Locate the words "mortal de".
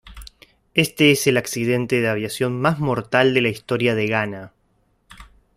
2.79-3.41